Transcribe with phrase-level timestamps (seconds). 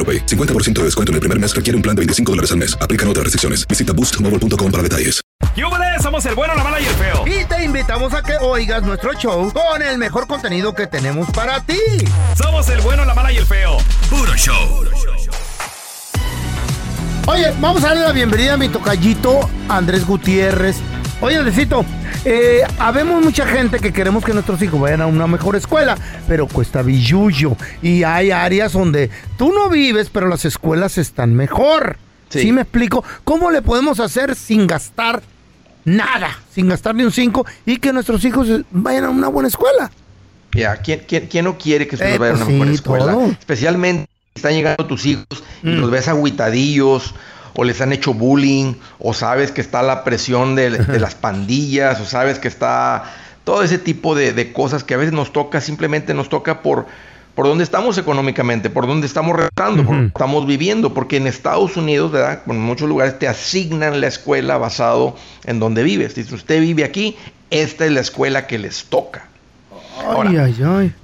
[0.00, 0.24] AroPay.
[0.24, 2.74] 50% de descuento en el primer mes requiere un plan de 25 dólares al mes.
[2.80, 3.68] Aplican otras restricciones.
[3.68, 5.20] Visita boostmobile.com para detalles.
[5.56, 6.02] ¡Yúbales!
[6.02, 7.24] Somos el bueno, la mala y el feo.
[7.26, 11.60] Y te invitamos a que oigas nuestro show con el mejor contenido que tenemos para
[11.60, 11.78] ti.
[12.36, 13.76] Somos el bueno, la mala y el feo.
[14.08, 14.84] Puro show.
[17.26, 20.76] Oye, vamos a darle la bienvenida a mi tocallito Andrés Gutiérrez.
[21.20, 21.84] Oye, Andresito,
[22.24, 25.96] eh, habemos mucha gente que queremos que nuestros hijos vayan a una mejor escuela,
[26.28, 27.56] pero cuesta billuyo.
[27.82, 31.96] Y hay áreas donde tú no vives, pero las escuelas están mejor.
[32.28, 32.52] Sí.
[32.52, 33.02] me explico?
[33.24, 35.20] ¿Cómo le podemos hacer sin gastar
[35.84, 39.90] nada, sin gastar ni un 5 y que nuestros hijos vayan a una buena escuela?
[40.52, 42.72] Ya, ¿quién, quién, quién no quiere que sus hijos Eh, vayan a pues una buena
[42.72, 43.12] sí, escuela?
[43.12, 43.26] todo.
[43.26, 45.26] Especialmente si están llegando tus hijos
[45.62, 45.80] y Mm.
[45.80, 47.14] los ves agüitadillos
[47.54, 52.00] o les han hecho bullying o sabes que está la presión de, de las pandillas
[52.00, 53.04] o sabes que está
[53.44, 56.86] todo ese tipo de, de cosas que a veces nos toca, simplemente nos toca por,
[57.34, 61.76] por dónde estamos económicamente, por dónde estamos rentando, por dónde estamos viviendo, porque en Estados
[61.76, 62.42] Unidos, ¿verdad?
[62.46, 66.14] En muchos lugares te asignan la escuela basado en donde vives.
[66.14, 67.16] Si usted vive aquí,
[67.50, 69.26] esta es la escuela que les toca.
[70.16, 70.94] Ay, ay, ay.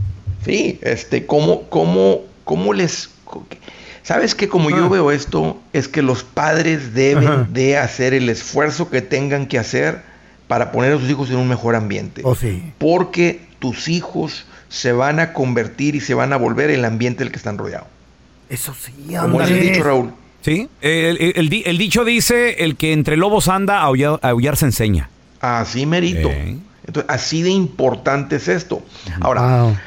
[0.44, 3.10] Sí, este, ¿cómo, cómo, cómo les...
[4.06, 7.46] ¿Sabes que Como yo veo esto, es que los padres deben Ajá.
[7.50, 10.00] de hacer el esfuerzo que tengan que hacer
[10.46, 12.20] para poner a sus hijos en un mejor ambiente.
[12.24, 12.72] Oh, sí.
[12.78, 17.32] Porque tus hijos se van a convertir y se van a volver el ambiente del
[17.32, 17.88] que están rodeados.
[18.48, 20.12] Eso sí, Como has dicho, Raúl.
[20.42, 24.20] Sí, el, el- el di- el dicho dice, el que entre lobos anda, a aullar,
[24.22, 25.10] a aullar se enseña.
[25.40, 26.28] Así merito.
[26.30, 26.58] Eh.
[26.86, 28.86] Entonces, así de importante es esto.
[29.20, 29.82] Ahora,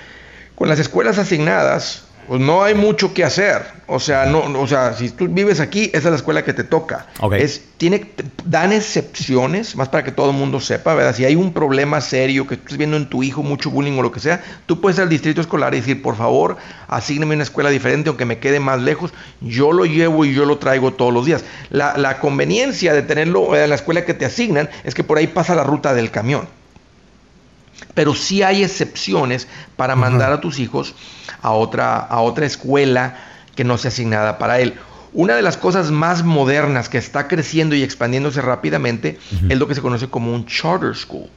[0.55, 3.63] con las escuelas asignadas, pues no hay mucho que hacer.
[3.87, 6.63] O sea, no, o sea, si tú vives aquí, esa es la escuela que te
[6.63, 7.07] toca.
[7.21, 7.33] Ok.
[7.33, 8.11] Es, tiene,
[8.45, 11.15] dan excepciones, más para que todo el mundo sepa, ¿verdad?
[11.15, 14.11] Si hay un problema serio que estés viendo en tu hijo, mucho bullying o lo
[14.11, 16.57] que sea, tú puedes ir al distrito escolar y decir, por favor,
[16.87, 19.11] asígneme una escuela diferente, aunque me quede más lejos,
[19.41, 21.43] yo lo llevo y yo lo traigo todos los días.
[21.71, 25.17] La, la conveniencia de tenerlo eh, en la escuela que te asignan es que por
[25.17, 26.58] ahí pasa la ruta del camión
[27.99, 29.45] pero sí hay excepciones
[29.75, 30.95] para mandar a tus hijos
[31.41, 33.17] a otra, a otra escuela
[33.57, 34.75] que no sea asignada para él.
[35.11, 39.75] Una de las cosas más modernas que está creciendo y expandiéndose rápidamente es lo que
[39.75, 41.27] se conoce como un charter school.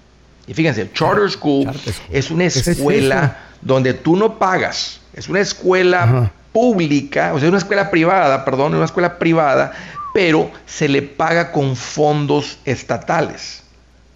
[0.47, 1.69] Y fíjense, el charter school
[2.13, 7.59] es una es escuela donde tú no pagas, es una escuela pública, o sea, una
[7.59, 9.73] escuela privada, perdón, una escuela privada,
[10.15, 13.65] pero se le paga con fondos estatales.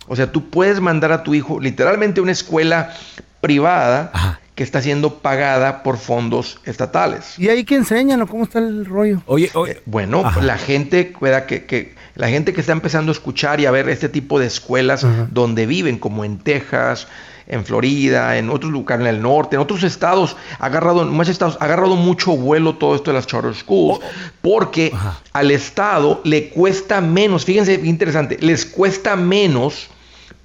[0.08, 2.94] O sea, tú puedes mandar a tu hijo literalmente a una escuela
[3.40, 4.40] privada Ajá.
[4.54, 7.38] que está siendo pagada por fondos estatales.
[7.38, 9.22] ¿Y ahí qué enseñan o cómo está el rollo?
[9.26, 10.40] Oye, oye, Eh, Bueno, Ajá.
[10.42, 11.46] la gente, ¿verdad?
[11.46, 14.46] Que, que- la gente que está empezando a escuchar y a ver este tipo de
[14.46, 15.28] escuelas Ajá.
[15.30, 17.08] donde viven, como en Texas,
[17.46, 21.28] en Florida, en otros lugares en el norte, en otros estados, ha agarrado, en muchos
[21.32, 24.00] estados, ha agarrado mucho vuelo todo esto de las charter schools,
[24.40, 25.20] porque Ajá.
[25.32, 29.88] al estado le cuesta menos, fíjense qué interesante, les cuesta menos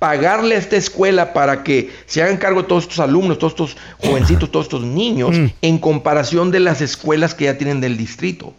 [0.02, 3.78] pagarle a esta escuela para que se hagan cargo de todos estos alumnos, todos estos
[4.04, 5.46] jovencitos, todos estos niños, Mm.
[5.62, 8.52] en comparación de las escuelas que ya tienen del distrito.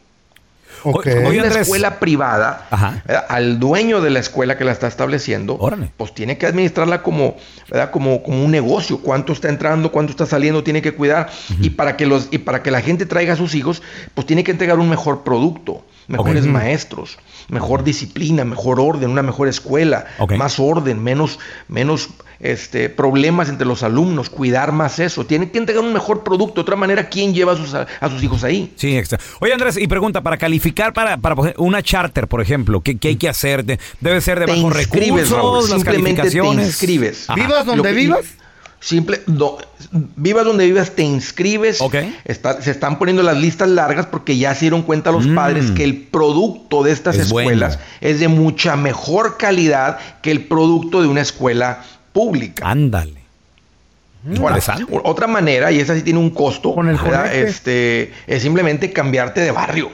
[0.85, 1.07] Ok.
[1.07, 3.03] Oye, Como es una escuela privada, Ajá.
[3.07, 3.27] ¿verdad?
[3.29, 5.91] al dueño de la escuela que la está estableciendo, Órale.
[5.97, 7.37] pues tiene que administrarla como,
[7.71, 7.91] ¿verdad?
[7.91, 8.99] como, como un negocio.
[9.01, 11.31] Cuánto está entrando, cuánto está saliendo, tiene que cuidar.
[11.61, 13.83] y, para que los, y para que la gente traiga a sus hijos,
[14.15, 15.85] pues tiene que entregar un mejor producto.
[16.09, 17.19] mejores maestros,
[17.49, 22.09] mejor disciplina, mejor orden, una mejor escuela, más orden, menos, menos
[22.43, 25.25] este, problemas entre los alumnos, cuidar más eso.
[25.25, 26.57] Tienen que entregar un mejor producto.
[26.57, 28.73] De otra manera, ¿quién lleva a sus, a, a sus hijos ahí?
[28.77, 29.19] Sí, extra.
[29.41, 31.19] Oye, Andrés, y pregunta, para calificar para,
[31.59, 33.65] una charter, por ejemplo, ¿qué, qué hay que hacer?
[33.65, 37.31] De- ¿Debe ser de Te bajos inscribes, Raúl, recursos, las simplemente te inscribes.
[37.31, 37.41] Ajá.
[37.41, 38.25] ¿Vivas donde que- vivas?
[38.81, 39.59] Simple, do-
[40.17, 41.81] vivas donde vivas, te inscribes.
[41.81, 41.95] Ok.
[42.25, 45.37] Está- se están poniendo las listas largas porque ya se dieron cuenta los Mm.
[45.37, 47.91] padres que el producto de estas Es escuelas bueno.
[48.01, 52.69] es de mucha mejor calidad que el producto de una escuela pública.
[52.69, 53.23] Ándale.
[54.39, 54.57] Ahora,
[54.91, 56.97] o- otra manera, y esa sí tiene un costo, Con el
[57.49, 59.91] este, es simplemente cambiarte de barrio.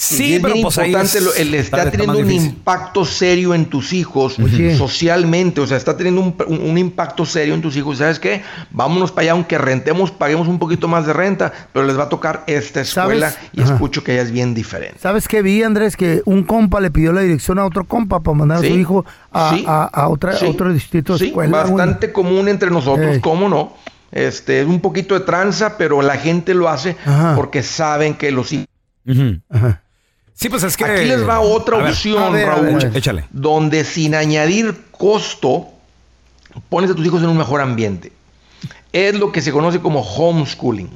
[0.00, 2.48] Y Sí, es pero bien pues ahí importante, es- el está, teniendo un difícil.
[2.52, 4.74] impacto serio en tus hijos Oye.
[4.74, 7.98] socialmente, o sea, está teniendo un, un- un impacto serio en tus hijos.
[7.98, 8.40] ¿Sabes qué?
[8.70, 12.08] Vámonos para allá, aunque rentemos, paguemos un poquito más de renta, pero les va a
[12.08, 13.48] tocar esta escuela ¿Sabes?
[13.52, 13.74] y Ajá.
[13.74, 14.98] escucho que ella es bien diferente.
[14.98, 15.98] ¿Sabes qué vi, Andrés?
[15.98, 19.04] Que un compa le pidió la dirección a otro compa para mandar a su hijo
[19.32, 21.62] a, sí, a- a otra, sí, a otro distrito de sí, escuela.
[21.62, 21.74] güey.
[21.76, 23.20] bastante común entre nosotros, Ey.
[23.20, 23.74] ¿cómo no?
[24.12, 27.34] Este, es un poquito de tranza, pero la gente lo hace Ajá.
[27.36, 28.66] porque saben que los hijos...
[29.50, 29.82] Ajá.
[30.40, 30.84] Sí, pues es que...
[30.86, 32.76] Aquí les va otra A opción, ver, Raúl.
[32.76, 32.96] ver.
[32.96, 33.24] Échale.
[33.30, 35.66] Donde sin añadir costo,
[36.70, 38.10] pones a tus hijos en un mejor ambiente.
[38.92, 40.88] Es lo que se conoce como homeschooling.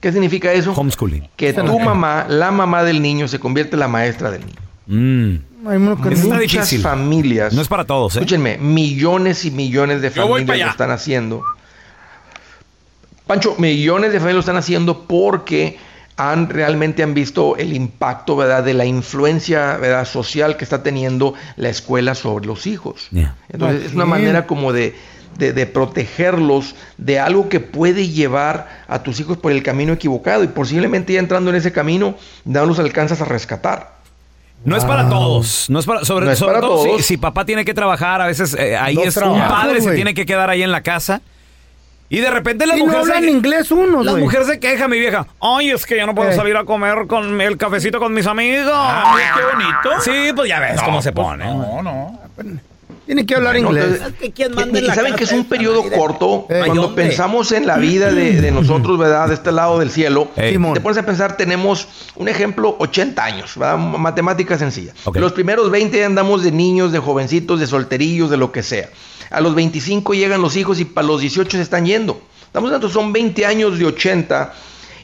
[0.00, 0.72] ¿Qué significa eso?
[0.72, 1.28] Homeschooling.
[1.36, 4.60] Que tu mamá, la mamá del niño, se convierte en la maestra del niño.
[4.86, 5.68] Mm.
[5.68, 6.80] Hay no- Muchas difícil.
[6.80, 8.20] familias, No es para todos, ¿eh?
[8.20, 11.42] escúchenme, millones y millones de familias lo están haciendo.
[13.26, 15.78] Pancho, millones de familias lo están haciendo porque
[16.28, 18.62] han realmente han visto el impacto, ¿verdad?
[18.64, 20.04] De la influencia, ¿verdad?
[20.04, 23.08] Social que está teniendo la escuela sobre los hijos.
[23.10, 23.34] Yeah.
[23.50, 24.94] Entonces, es una manera como de,
[25.38, 30.44] de- de protegerlos de algo que puede llevar a tus hijos por el camino equivocado
[30.44, 32.14] y posiblemente ya entrando en ese camino,
[32.44, 33.98] no los alcanzas a rescatar.
[34.62, 35.70] No es para todos.
[35.70, 37.02] No es para, sobre, No es sobre para todo si- todos.
[37.06, 40.26] Si, papá tiene que trabajar, a veces eh, ahí es un padre se tiene que
[40.26, 41.22] quedar ahí en la casa.
[42.12, 44.24] Y de repente la Y no mujer hablan se, inglés uno, la güey.
[44.24, 45.26] mujer se queja, mi vieja.
[45.40, 46.34] Ay, es que yo no puedo Eh.
[46.34, 48.72] salir a comer con el cafecito con mis amigos.
[48.74, 50.00] Ay, qué bonito.
[50.02, 51.44] Sí, pues ya ves cómo se pues, pone.
[51.46, 52.20] No, no.
[53.06, 54.00] Tiene que hablar Bueno, inglés.
[54.30, 56.46] entonces, y saben que es un periodo corto.
[56.48, 56.62] Eh.
[56.66, 59.28] Cuando pensamos en la vida de, de nosotros, ¿verdad?
[59.28, 63.78] De este lado del cielo, te pones a pensar, tenemos un ejemplo, 80 años, ¿verdad?
[63.78, 64.92] Matemática sencilla.
[65.14, 68.88] Los primeros 20 ya andamos de niños, de jovencitos, de solterillos, de lo que sea.
[69.30, 72.20] A los 25 llegan los hijos y para los 18 se están yendo.
[72.44, 74.52] Estamos hablando, son 20 años de 80.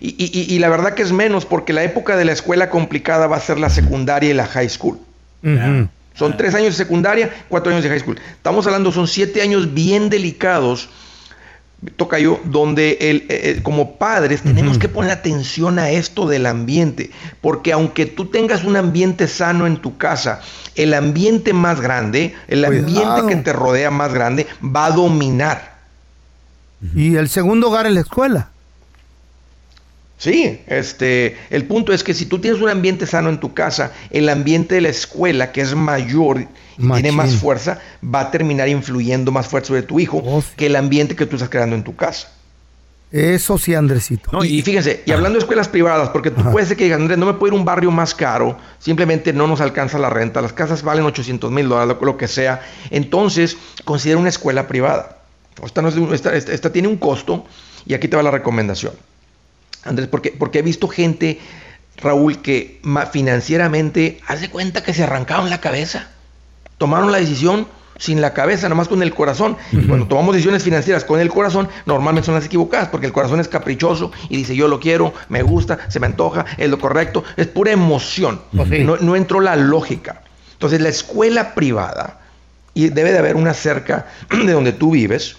[0.01, 3.29] Y, y- y- la verdad que es menos, porque la época de la escuela complicada
[3.29, 4.99] va a ser la secundaria y la high school.
[6.15, 8.19] Son tres años de secundaria, cuatro años de high school.
[8.33, 10.89] Estamos hablando, son siete años bien delicados,
[11.97, 16.47] toca yo, donde el, eh, eh, como padres tenemos que poner atención a esto del
[16.47, 20.41] ambiente, porque aunque tú tengas un ambiente sano en tu casa,
[20.75, 23.27] el ambiente más grande, el ambiente Cuidado.
[23.27, 25.77] que te rodea más grande, va a dominar.
[26.95, 28.51] Y el segundo hogar es la escuela.
[30.19, 33.93] Sí, este, el punto es que si tú tienes un ambiente sano en tu casa,
[34.11, 37.03] el ambiente de la escuela, que es mayor y Machín.
[37.03, 40.49] tiene más fuerza, va a terminar influyendo más fuerte sobre tu hijo Oh, sí.
[40.57, 42.33] que el ambiente que tú estás creando en tu casa.
[43.13, 44.31] Eso sí, Andresito.
[44.33, 46.99] No, y, y fíjense, y hablando de escuelas privadas, porque tú puedes ser que digas,
[46.99, 50.11] Andrés, no me puedo ir a un barrio más caro, simplemente no nos alcanza la
[50.11, 54.67] renta, las casas valen 800 mil dólares, lo, lo que sea, entonces considera una escuela
[54.67, 55.19] privada.
[55.65, 57.45] Esta, no es esta- esta tiene un costo
[57.87, 58.93] y aquí te va la recomendación.
[59.87, 61.39] Andrés, porque, porque he visto gente,
[61.97, 62.81] Raúl, que
[63.13, 66.09] financieramente hace cuenta que se arrancaron la cabeza.
[66.79, 67.67] Tomaron la decisión
[67.99, 69.57] sin la cabeza, nomás con el corazón.
[69.73, 73.41] Y cuando tomamos decisiones financieras con el corazón, normalmente son las equivocadas, porque el corazón
[73.41, 77.25] es caprichoso y dice yo lo quiero, me gusta, se me antoja, es lo correcto,
[77.37, 78.41] es pura emoción.
[78.55, 78.85] Pues.
[78.85, 80.23] No, no entró la lógica.
[80.53, 82.21] Entonces la escuela privada,
[82.75, 85.37] y debe de haber una cerca de donde tú vives,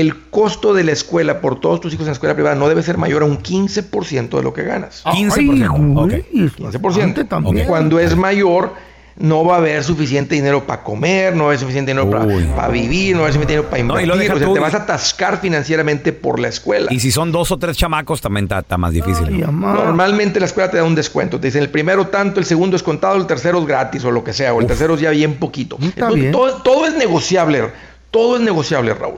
[0.00, 2.82] el costo de la escuela por todos tus hijos en la escuela privada no debe
[2.82, 5.02] ser mayor a un 15% de lo que ganas.
[5.04, 5.32] 15%.
[5.36, 6.24] Ay, güey, Ok.
[6.34, 6.80] es 15%.
[6.80, 7.66] bastante también.
[7.66, 8.72] Cuando es mayor,
[9.20, 12.68] no va a haber suficiente dinero para comer, no va a haber suficiente dinero para,
[12.68, 14.08] vivir, no va a haber suficiente dinero para No, y invertir.
[14.08, 16.86] lo deja o sea, tú- te vas a atascar financieramente por la escuela.
[16.92, 19.26] Y si son dos o tres chamacos, también está, está más difícil.
[19.26, 19.48] Ay, ¿no?
[19.48, 19.72] amá.
[19.74, 21.40] Normalmente la escuela te da un descuento.
[21.40, 24.22] Te dicen el primero tanto, el segundo es contado, el tercero es gratis o lo
[24.22, 25.78] que sea, o el tercero es ya bien poquito.
[25.82, 26.30] Entonces, bien.
[26.30, 27.72] Todo, todo es negociable.
[28.10, 29.16] Todo es negociable, Raúl.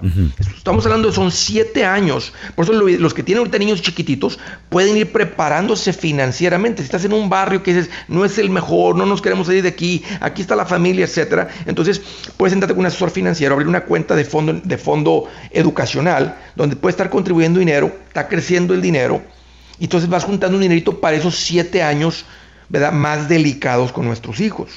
[0.56, 2.32] Estamos hablando de son siete años.
[2.56, 6.82] Por eso lo- los que tienen ahorita niños chiquititos pueden ir preparándose financieramente.
[6.82, 9.62] Si estás en un barrio que dices, no es el mejor, no nos queremos salir
[9.62, 11.48] de aquí, aquí está la familia, etcétera.
[11.66, 12.00] Entonces,
[12.36, 16.74] puedes sentarte con un asesor financiero, abrir una cuenta de fondo, de fondo educacional, donde
[16.74, 19.22] puedes estar contribuyendo dinero, está creciendo el dinero
[19.78, 22.24] Y entonces vas juntando un dinerito para esos siete años,
[22.68, 22.92] ¿verdad?
[22.92, 24.68] Más delicados con nuestros hijos.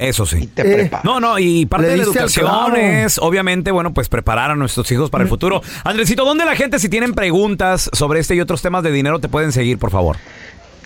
[0.00, 0.38] Eso sí.
[0.40, 0.90] Y te Eh.
[1.04, 5.10] No, no, y parte de la educación es, obviamente, bueno, pues preparar a nuestros hijos
[5.10, 5.60] para el futuro.
[5.84, 9.28] Andresito, ¿dónde la gente, si tienen preguntas sobre este y otros temas de dinero, te
[9.28, 10.16] pueden seguir, por favor?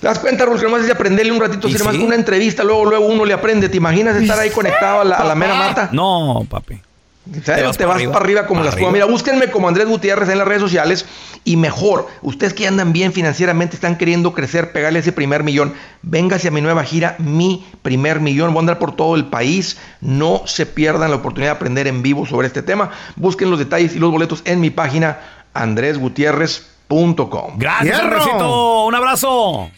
[0.01, 1.69] ¿Te das cuenta, Rulos, que nomás es de aprenderle un ratito?
[1.69, 2.03] ¿Y Si nomás sí?
[2.03, 3.69] una entrevista, luego, luego uno le aprende.
[3.69, 5.91] ¿Te imaginas estar ahí conectado a la, a la mera mata?
[5.93, 6.81] No, papi.
[7.31, 8.13] O sea, Te te vas vas, para arriba.
[8.13, 8.91] para arriba como Para las arriba.
[8.93, 11.07] Mira, búsquenme como Andrés Gutiérrez en las redes sociales
[11.45, 16.49] y mejor, ustedes que andan bien financieramente, están queriendo crecer, pegarle ese primer millón, véngase
[16.49, 18.53] a mi nueva gira, mi primer millón.
[18.53, 19.79] Voy a andar por todo el país.
[20.01, 22.91] No se pierdan la oportunidad de aprender en vivo sobre este tema.
[23.17, 25.19] Busquen los detalles y los boletos en mi página
[25.55, 27.59] andresgutierrez.com.
[27.59, 28.01] Gracias.
[28.01, 29.71] Un abrazo.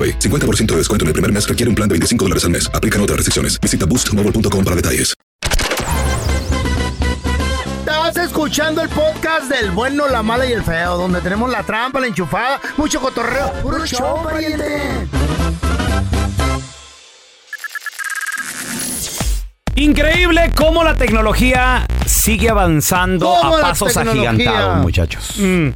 [0.00, 0.18] AroPay.
[0.18, 2.70] 50% de descuento en el primer mes requiere un plan de 25 dólares al mes.
[2.72, 3.60] Aplican otras restricciones.
[3.60, 5.14] Visita boostmobile.com para detalles.
[7.80, 12.00] Estás escuchando el podcast del bueno, la mala y el feo, donde tenemos la trampa,
[12.00, 13.52] la enchufada, mucho cotorreo.
[13.62, 15.08] ¡Puro show, pariente!
[19.76, 25.34] Increíble cómo la tecnología sigue avanzando ¿Cómo a pasos agigantados, muchachos.
[25.38, 25.68] Mm.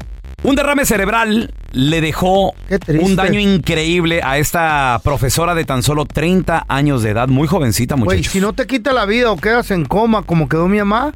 [0.43, 2.55] Un derrame cerebral le dejó
[3.01, 7.97] un daño increíble a esta profesora de tan solo 30 años de edad, muy jovencita,
[7.97, 8.33] Güey, muchachos.
[8.33, 11.13] si no te quita la vida o quedas en coma como quedó mi mamá,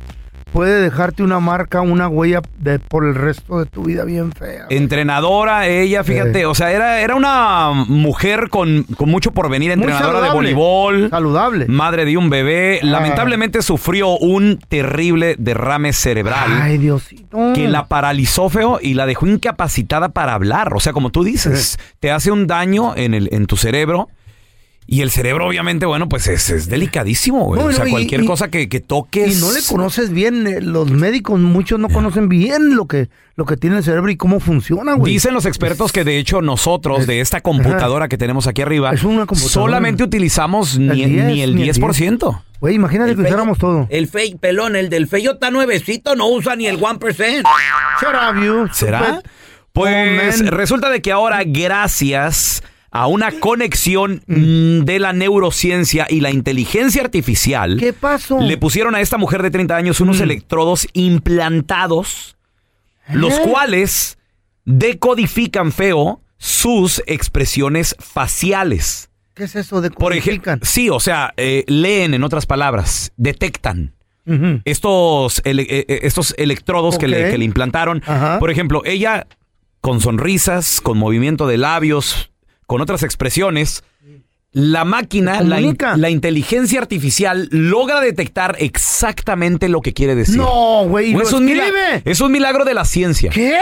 [0.53, 4.67] puede dejarte una marca, una huella de, por el resto de tu vida bien fea.
[4.71, 6.45] Entrenadora, ella, fíjate, Sí.
[6.45, 11.67] o sea, era, era una mujer con, con mucho porvenir, Muy entrenadora de voleibol, Saludable.
[11.69, 12.81] madre de un bebé.
[12.83, 12.87] Ah.
[12.87, 16.51] Lamentablemente sufrió un terrible derrame cerebral.
[16.61, 17.53] Ay, Diosito.
[17.55, 20.75] que la paralizó feo y la dejó incapacitada para hablar.
[20.75, 24.09] O sea, como tú dices, te hace un daño en, el, en tu cerebro.
[24.91, 27.61] Y el cerebro, obviamente, bueno, pues es, es delicadísimo, güey.
[27.61, 29.37] No, o sea, no, y- cualquier y- cosa que, que toques.
[29.37, 33.45] Y no le conoces bien, eh, los médicos, muchos no conocen bien lo que, lo
[33.45, 35.13] que tiene el cerebro y cómo funciona, güey.
[35.13, 38.91] Dicen los expertos que de hecho nosotros, Es- de esta computadora que tenemos aquí arriba,
[38.93, 39.53] Es una computadora.
[39.53, 42.43] solamente utilizamos ni, El 10, ni el ni el 10%.
[42.59, 43.87] Güey, imagínate que usáramos todo.
[43.91, 47.47] El fey, pelón, el del feyo está nuevecito, no usa ni el 1%.
[48.01, 48.69] Shut up, you.
[48.73, 49.05] ¿Será?
[49.21, 49.31] stupid.
[49.75, 56.21] Pues Oh, resulta de que ahora, gracias a una conexión mm, de la neurociencia y
[56.21, 58.41] la inteligencia artificial, ¿Qué pasó?
[58.41, 62.37] le pusieron a esta mujer de 30 años unos electrodos implantados,
[63.13, 64.19] los cuales
[64.65, 69.11] decodifican feo sus expresiones faciales.
[69.35, 73.95] ¿Qué es eso de Por ejemplo, sí, o sea, eh, leen en otras palabras, detectan
[74.67, 78.03] estos, ele- eh, eh, estos electrodos que, le, que le implantaron.
[78.07, 78.39] Ajá.
[78.39, 79.27] Por ejemplo, ella
[79.81, 82.31] con sonrisas, con movimiento de labios,
[82.69, 83.83] con otras expresiones,
[84.53, 90.37] la máquina, la, in- la inteligencia artificial logra detectar exactamente lo que quiere decir.
[90.37, 92.03] No, güey, ¿y Güey, lo es, un mila- escribe?
[92.05, 93.31] es un milagro de la ciencia.
[93.31, 93.59] ¿Qué?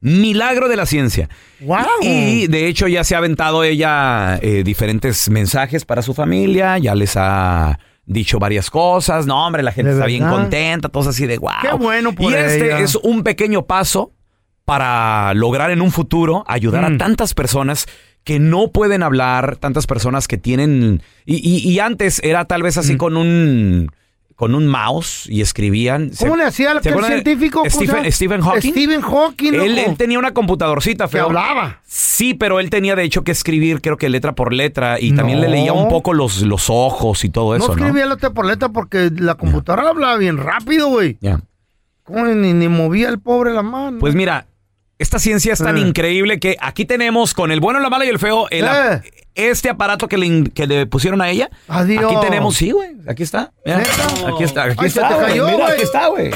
[0.00, 1.28] Milagro de la ciencia.
[1.60, 1.78] Wow.
[2.02, 6.94] Y de hecho ya se ha aventado ella eh, diferentes mensajes para su familia, ya
[6.94, 9.26] les ha dicho varias cosas.
[9.26, 11.50] No, hombre, la gente ¿De está bien contenta, todos así de wow.
[11.62, 14.12] Qué bueno por Y este es un pequeño paso
[14.64, 16.94] para lograr en un futuro ayudar Mm.
[16.94, 17.86] a tantas personas
[18.26, 21.00] que no pueden hablar, tantas personas que tienen...
[21.24, 22.98] Y, y- y antes era tal vez así Mm.
[22.98, 23.92] con un...
[24.34, 26.10] con un mouse y escribían.
[26.18, 27.60] ¿Cómo ¿Se- le hacía al ¿se acuerdan de científico?
[27.60, 28.12] ¿Cómo se Stephen?
[28.12, 28.70] Stephen Hawking.
[28.72, 31.26] Stephen Hawking, Él, tenía una computadorcita, Que feo.
[31.26, 31.80] hablaba.
[31.86, 35.40] Sí, pero él tenía de hecho que escribir, creo que letra por letra, y también
[35.40, 37.86] le leía un poco los, los ojos y todo eso, no ¿no?
[37.86, 41.16] escribía letra por letra porque la computadora hablaba bien rápido, güey.
[41.20, 41.40] Ya.
[42.02, 43.98] ¿Cómo ni, ni movía el pobre la mano?
[44.00, 44.48] Pues mira,
[44.98, 45.80] esta ciencia es tan Eh.
[45.80, 49.02] increíble que aquí tenemos con el bueno, la mala y el feo el Eh.
[49.34, 51.50] este aparato que le, in- que le pusieron a ella.
[51.68, 52.04] Adiós.
[52.04, 52.92] Aquí tenemos, sí, güey.
[53.08, 53.52] Aquí está.
[53.64, 53.78] Mira.
[53.80, 54.64] Aquí está.
[54.64, 55.28] Aquí Ay, está.
[55.28, 56.30] Mira, aquí está, güey.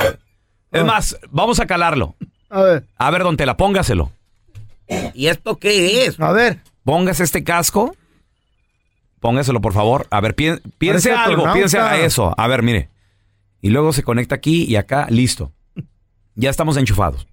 [0.72, 2.14] Es más, vamos a calarlo.
[2.50, 4.12] A ver, A ver, don Tela, póngaselo.
[5.14, 6.18] ¿Y esto qué es?
[6.20, 6.58] a ver.
[6.84, 7.94] Póngase este casco.
[9.20, 10.06] Póngaselo, por favor.
[10.10, 12.34] A ver, pien- piense Parece algo, piense a eso.
[12.36, 12.88] A ver, mire.
[13.60, 15.52] Y luego se conecta aquí y acá, listo.
[16.34, 17.26] Ya estamos enchufados.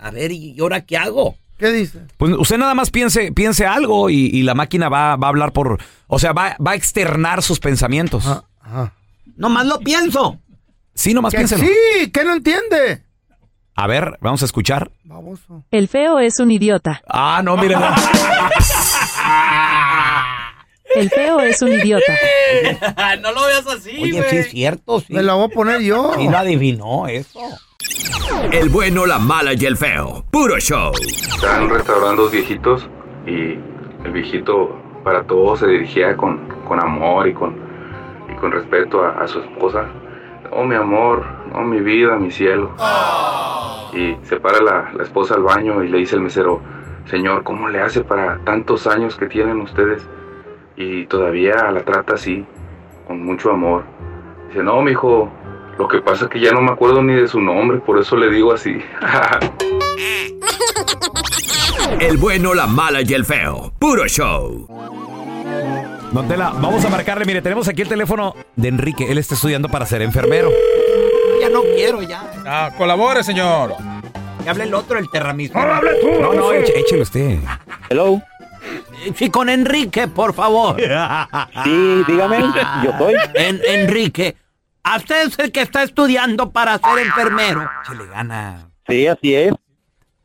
[0.00, 1.36] A ver, ¿y ahora qué hago?
[1.58, 2.00] ¿Qué dice?
[2.16, 5.52] Pues usted nada más piense, piense algo y, y la máquina va, va a hablar
[5.52, 5.78] por.
[6.06, 8.26] O sea, va, va a externar sus pensamientos.
[8.26, 8.94] Ah, ajá.
[9.36, 10.38] Nomás lo pienso.
[10.94, 11.62] Sí, nomás piénselo.
[11.64, 13.02] sí, que no entiende.
[13.74, 14.90] A ver, vamos a escuchar.
[15.04, 15.64] Baboso.
[15.70, 17.02] El feo es un idiota.
[17.06, 17.76] Ah, no, mire.
[17.76, 17.94] no.
[20.94, 22.12] El feo es un idiota.
[23.22, 25.12] no lo veas así, Oye, sí es cierto, sí.
[25.12, 26.12] Me la voy a poner yo.
[26.18, 27.38] Sí lo adivinó eso.
[28.52, 30.24] El bueno, la mala y el feo.
[30.30, 30.92] Puro show.
[31.62, 32.88] Un restaurante dos viejitos
[33.26, 33.58] y
[34.04, 37.54] el viejito para todos se dirigía con, con amor y con,
[38.30, 39.86] y con respeto a, a su esposa.
[40.50, 42.72] Oh, mi amor, oh, mi vida, mi cielo.
[43.92, 46.60] Y se para la, la esposa al baño y le dice el mesero,
[47.06, 50.06] Señor, ¿cómo le hace para tantos años que tienen ustedes?
[50.76, 52.44] Y todavía la trata así,
[53.06, 53.84] con mucho amor.
[54.48, 55.30] Dice, no, mijo,
[55.80, 58.14] lo que pasa es que ya no me acuerdo ni de su nombre, por eso
[58.14, 58.76] le digo así.
[62.00, 63.72] El bueno, la mala y el feo.
[63.78, 64.66] Puro show.
[66.12, 67.24] Don Tela, vamos a marcarle.
[67.24, 69.10] Mire, tenemos aquí el teléfono de Enrique.
[69.10, 70.50] Él está estudiando para ser enfermero.
[71.40, 72.30] Ya no quiero, ya.
[72.46, 73.74] Ah, colabore, señor.
[74.42, 75.60] Que hable el otro, el terramismo.
[76.20, 77.38] No, no, eche- échelo usted.
[77.88, 78.20] Hello.
[79.14, 80.76] Sí, con Enrique, por favor.
[81.64, 82.38] Sí, dígame,
[82.84, 83.14] yo soy.
[83.34, 84.36] En- Enrique,
[84.82, 87.68] ¿a usted es el que está estudiando para ser enfermero?
[87.86, 88.70] Se le gana.
[88.88, 89.52] Sí, así es.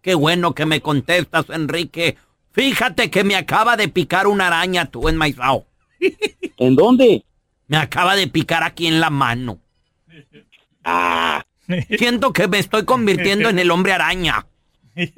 [0.02, 2.18] Qué bueno que me contestas, Enrique.
[2.52, 5.66] Fíjate que me acaba de picar una araña tú en Maizao.
[6.58, 7.26] ¿En dónde?
[7.68, 9.60] Me acaba de picar aquí en la mano.
[10.84, 11.44] Ah,
[11.98, 14.46] Siento que me estoy convirtiendo en el hombre araña.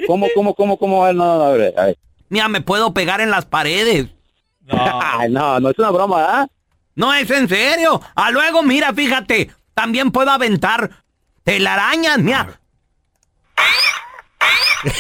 [0.08, 1.06] ¿cómo, cómo, cómo, cómo?
[1.13, 1.97] No, no, a ver, a ver.
[2.30, 4.08] Mira, me puedo pegar en las paredes.
[4.69, 6.47] Ay, no, no es una broma, ¿ah?
[6.97, 8.01] No es en serio.
[8.15, 9.51] A luego, mira, fíjate.
[9.75, 10.89] También puedo aventar
[11.43, 12.60] telarañas, mira.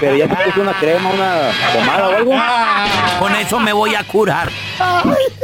[0.00, 2.32] Pero ya te puse una crema, una pomada o algo.
[3.18, 4.48] Con eso me voy a curar.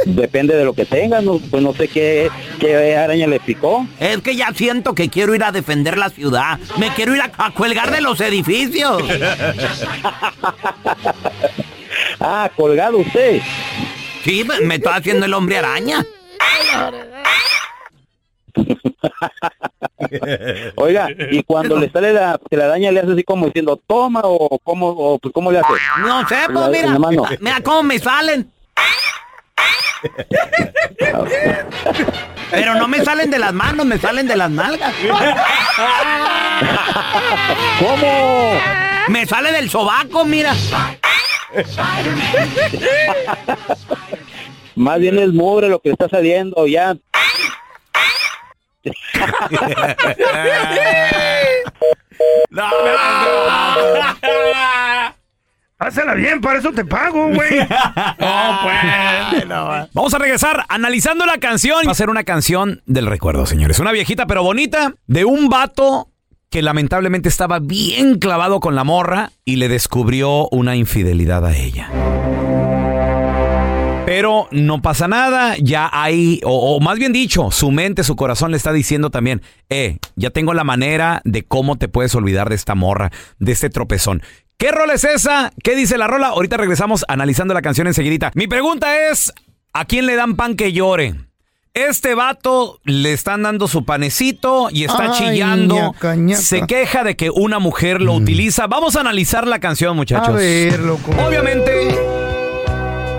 [0.05, 3.85] Depende de lo que tengas, no, pues no sé qué, qué araña le picó.
[3.99, 6.57] Es que ya siento que quiero ir a defender la ciudad.
[6.77, 9.03] Me quiero ir a, a cuelgar de los edificios.
[12.19, 13.41] Ah, colgado usted.
[14.23, 16.05] Sí, me me estoy haciendo el hombre araña.
[20.75, 24.89] Oiga, y cuando le sale la telaraña le hace así como diciendo toma o cómo,
[24.89, 25.73] o, pues, ¿cómo le hace?
[25.99, 26.97] No sé, pues mira.
[27.39, 28.51] Mira cómo me salen.
[32.49, 34.93] Pero no me salen de las manos, me salen de las nalgas.
[37.79, 38.53] ¿Cómo?
[39.07, 40.53] Me sale del sobaco, mira.
[44.75, 46.95] Más bien es mugre lo que está saliendo ya.
[55.79, 57.59] Házela bien, para eso te pago, güey.
[59.93, 61.87] Vamos a regresar analizando la canción.
[61.87, 63.79] Va a ser una canción del recuerdo, señores.
[63.79, 66.07] Una viejita pero bonita de un vato
[66.49, 71.89] que lamentablemente estaba bien clavado con la morra y le descubrió una infidelidad a ella.
[74.13, 78.51] Pero no pasa nada, ya hay, o, o más bien dicho, su mente, su corazón
[78.51, 82.55] le está diciendo también, eh, ya tengo la manera de cómo te puedes olvidar de
[82.55, 84.21] esta morra, de este tropezón.
[84.57, 85.53] ¿Qué rol es esa?
[85.63, 86.27] ¿Qué dice la rola?
[86.27, 88.33] Ahorita regresamos analizando la canción enseguidita.
[88.35, 89.31] Mi pregunta es,
[89.71, 91.15] ¿a quién le dan pan que llore?
[91.73, 95.75] Este vato le están dando su panecito y está Ay, chillando.
[95.75, 96.41] ñaca, ñaca.
[96.41, 98.67] Se queja de que una mujer lo utiliza.
[98.67, 100.27] Vamos a analizar la canción, muchachos.
[100.27, 101.11] A ver, loco.
[101.25, 101.97] Obviamente,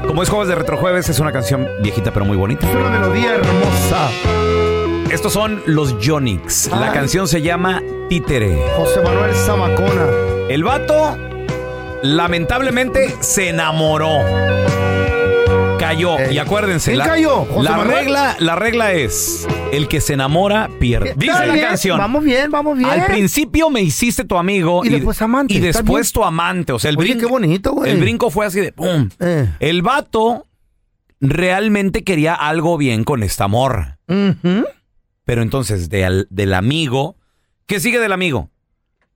[0.07, 2.69] como es jueves de retrojueves, es una canción viejita pero muy bonita.
[2.69, 4.11] Es una melodía hermosa.
[5.11, 6.69] Estos son los Yonix.
[6.71, 6.93] La Ay.
[6.93, 8.59] canción se llama Títere.
[8.77, 10.07] José Manuel Zamacona.
[10.49, 11.17] El vato,
[12.03, 14.19] lamentablemente, se enamoró.
[15.95, 16.19] Cayó.
[16.19, 16.35] Ey.
[16.35, 17.45] Y acuérdense, ¿Quién la, cayó?
[17.45, 17.97] ¿José la Manuel?
[17.99, 21.15] regla, la regla es el que se enamora pierde.
[21.17, 21.99] Dice Está la bien, canción.
[21.99, 22.91] Vamos bien, vamos bien.
[22.91, 26.13] Al principio me hiciste tu amigo Y después amante, y después bien.
[26.15, 26.73] tu amante.
[26.73, 27.91] O sea, el Oye, brinco, qué bonito, güey.
[27.93, 29.09] el brinco fue así de pum.
[29.21, 29.49] Eh.
[29.61, 30.47] El vato
[31.21, 33.99] realmente quería algo bien con esta morra.
[35.25, 37.17] Pero entonces, de al- del amigo,
[37.67, 38.51] ¿qué sigue del amigo?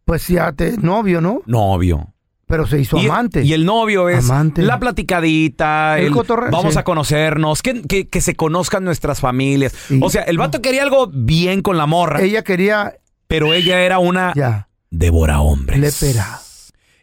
[0.04, 1.42] Pues ya te novio, ¿no?
[1.46, 2.12] Novio.
[2.48, 3.42] Pero se hizo Y, amante.
[3.42, 4.62] y el novio es Amante.
[4.62, 6.78] la platicadita, El el cotorreo, vamos sí.
[6.78, 9.72] a conocernos, que, que- que se conozcan nuestras familias.
[9.88, 9.98] Sí.
[10.02, 12.94] O sea, el vato quería algo bien con la morra, Ella quería
[13.26, 15.80] pero ella era una ya devora hombres.
[15.80, 16.38] lepera.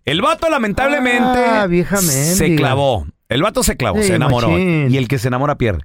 [0.06, 3.06] El vato lamentablemente Ah, vieja se clavó.
[3.27, 4.49] El vato se clavó, Sí, se enamoró.
[4.49, 4.88] machín.
[4.91, 5.82] Y el que se enamora pierde.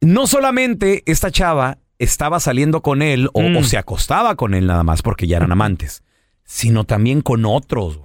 [0.00, 3.56] No solamente esta chava estaba saliendo con él o, Mm.
[3.58, 6.02] o se acostaba con él nada más porque ya eran amantes,
[6.44, 8.00] sino también con otros.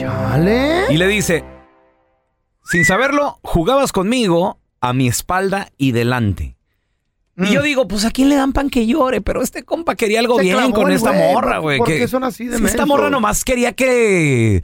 [0.00, 0.84] Chale.
[0.90, 1.44] Y le dice,
[2.64, 6.56] sin saberlo, jugabas conmigo a mi espalda y delante.
[7.36, 7.52] Y Mm.
[7.52, 10.36] yo digo, pues a quién le dan pan que llore, pero este compa quería algo
[10.36, 11.78] Se bien clavó con esta morra, ¿por- güey.
[11.78, 14.62] por qué son así de si Esta morra nomás quería que,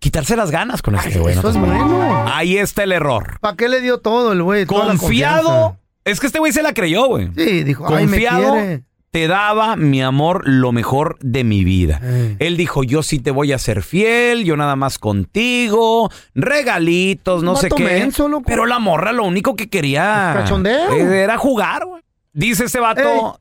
[0.00, 1.36] quitarse las ganas con este güey.
[1.38, 2.24] Eso es bueno.
[2.32, 3.38] Ahí está el error.
[3.40, 4.66] ¿Para qué le dio todo el güey?
[4.66, 5.78] Confiado.
[6.04, 7.30] Es que este güey se la creyó, güey.
[7.36, 8.84] Sí, dijo, ay, me Confiado, quiere.
[9.18, 12.00] Te daba, mi amor, lo mejor de mi vida.
[12.38, 17.56] Él dijo, yo sí te voy a ser fiel, yo nada más contigo, regalitos, no
[17.56, 17.82] sé qué.
[17.82, 18.30] menso.
[18.46, 20.92] Pero la morra lo único que quería Pues cachondeo.
[21.12, 21.82] era jugar.
[22.32, 23.40] Dice este vato,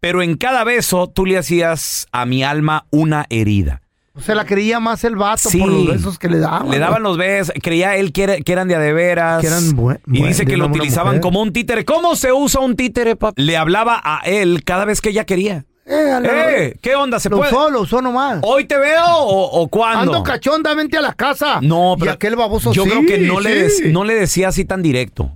[0.00, 3.82] pero en cada beso tú le hacías a mi alma una herida.
[4.20, 5.58] Se la creía más el vato Sí.
[5.58, 6.70] por los besos que le daban.
[6.70, 9.40] Le daban los besos, creía él que, era- que eran de a de veras.
[9.40, 11.20] Que eran buen- y dice que lo utilizaban mujer.
[11.22, 11.84] como un títere.
[11.84, 13.34] ¿Cómo se usa un títere, papá?
[13.40, 15.64] Le hablaba a él cada vez que ella quería.
[15.90, 16.78] Eh, ¡Eh!
[16.82, 17.18] ¿Qué onda?
[17.18, 17.50] ¿Se lo puede?
[17.50, 18.40] usó, lo usó nomás.
[18.42, 20.00] ¿Hoy te veo o, o cuándo?
[20.12, 21.60] Ando cachonda, vente a la casa.
[21.62, 24.66] No, pero Y aquel baboso yo sí, creo que no, le no le decía así
[24.66, 25.30] tan directo.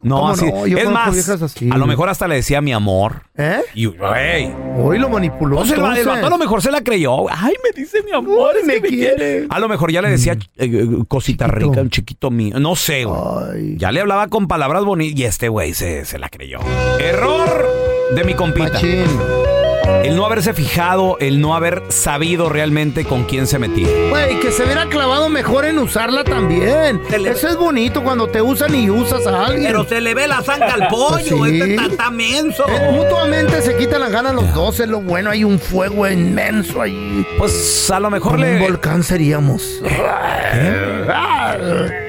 [0.00, 0.46] No, ¿Cómo así.
[0.46, 0.64] no?
[0.64, 1.70] Es más, así.
[1.72, 3.22] a lo mejor hasta le decía mi amor.
[3.36, 3.62] ¿Eh?
[3.74, 5.56] Y, güey, Hoy lo manipuló.
[5.56, 6.06] pues el, el entonces.
[6.06, 7.28] vato a lo mejor se la creyó.
[7.28, 9.46] Ay, me dice mi amor, Uy, es me que quiere.
[9.50, 11.50] A lo mejor ya le decía eh, eh, cosita Mm.
[11.50, 11.68] Chiquito.
[11.70, 12.60] rica, un chiquito mío.
[12.60, 13.76] No sé, güey.
[13.76, 16.60] Ya le hablaba con palabras bonitas y este güey se, se la creyó.
[17.00, 17.66] Error
[18.14, 18.74] de mi compita.
[18.74, 19.04] Machín.
[20.04, 23.88] El no haberse fijado, el no haber sabido realmente con quién se metía.
[24.10, 27.00] Güey, que se hubiera clavado mejor en usarla también.
[27.10, 29.66] Eso es bonito cuando te usan y usas a alguien.
[29.66, 31.60] Pero se le ve la zanca al pollo, Pues sí.
[31.60, 32.64] este está tan menso.
[32.68, 35.30] Eh, mutuamente se quitan las ganas los dos, es lo bueno.
[35.30, 37.26] Hay un fuego inmenso ahí.
[37.38, 38.60] Pues a lo mejor Como un le.
[38.60, 39.82] volcán seríamos.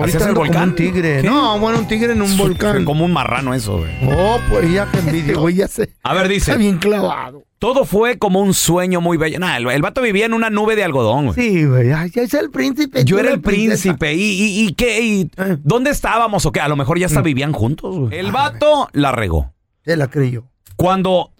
[0.00, 0.68] Ahorita ¿Hacías el volcán?
[0.70, 1.20] un tigre.
[1.22, 1.26] ¿Qué?
[1.28, 2.84] No, bueno, un tigre en un volcán.
[2.84, 3.90] Como un marrano eso, güey.
[4.06, 5.90] Oh, pues ya que envidio, güey, ya sé.
[6.02, 6.50] A ver, dice.
[6.52, 7.44] Está bien clavado.
[7.58, 9.40] Todo fue como un sueño muy bello.
[9.40, 11.34] Nah, el, el vato vivía en una nube de algodón, güey.
[11.34, 11.88] Sí, güey.
[11.88, 13.04] Ya es el príncipe.
[13.04, 13.96] Yo era el princesa.
[13.96, 14.14] príncipe.
[14.14, 15.00] ¿Y, y, y qué?
[15.00, 15.56] ¿Y Eh.
[15.64, 16.60] ¿Dónde estábamos o qué?
[16.60, 18.16] A lo mejor ya hasta vivían juntos, güey.
[18.18, 19.52] El vato la regó.
[19.84, 20.44] Se la creyó.
[20.76, 21.32] Cuando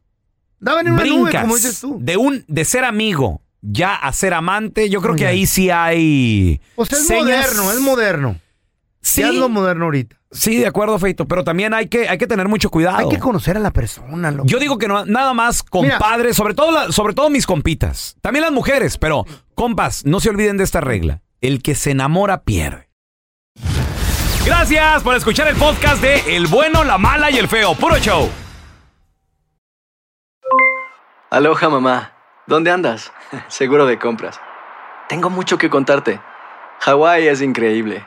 [0.60, 1.98] en una nube, brincas como dices tú.
[2.00, 6.60] de un de ser amigo ya a ser amante, yo creo que ahí sí hay
[6.74, 7.22] Pues es señas-
[7.54, 8.36] moderno, es moderno.
[9.00, 10.16] Sí, Ya es lo moderno ahorita.
[10.32, 12.98] sí, de acuerdo, Feito, pero también hay que hay que tener mucho cuidado.
[12.98, 14.46] Hay que conocer a la persona, loco.
[14.48, 18.42] Yo digo que no, nada más compadres, sobre todo la- sobre todo mis compitas, también
[18.42, 21.22] las mujeres, pero compas, no se olviden de esta regla.
[21.40, 22.88] El que se enamora pierde.
[24.44, 28.28] Gracias por escuchar el podcast de El bueno, la mala y el feo, puro show.
[31.30, 32.12] Aloha mamá,
[32.46, 33.12] ¿dónde andas?
[33.48, 34.40] Seguro de compras.
[35.08, 36.20] Tengo mucho que contarte.
[36.80, 38.06] Hawái es increíble.